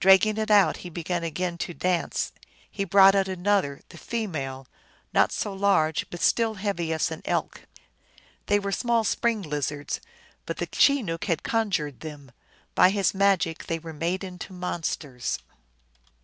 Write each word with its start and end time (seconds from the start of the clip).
Dragging 0.00 0.36
it 0.36 0.50
out 0.50 0.78
he 0.78 0.90
began 0.90 1.22
again 1.22 1.56
to 1.58 1.72
dance. 1.72 2.32
He 2.68 2.82
brought 2.82 3.14
out 3.14 3.28
another, 3.28 3.82
the 3.90 3.98
female, 3.98 4.66
not 5.12 5.30
so 5.30 5.52
large, 5.54 6.06
but 6.10 6.20
still 6.20 6.54
heavy 6.54 6.92
as 6.92 7.12
an 7.12 7.22
elk. 7.24 7.68
They 8.46 8.58
were 8.58 8.72
small 8.72 9.04
spring 9.04 9.42
lizards, 9.42 10.00
but 10.44 10.56
the 10.56 10.66
Chenook 10.66 11.26
had 11.26 11.44
conjured 11.44 12.00
them; 12.00 12.32
by 12.74 12.90
his 12.90 13.14
magic 13.14 13.66
they 13.68 13.78
were 13.78 13.92
made 13.94 14.24
into 14.24 14.52
monsters. 14.52 15.38